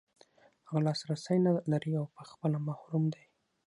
[0.67, 3.23] هغه لاسرسی نلري او په خپله محروم دی.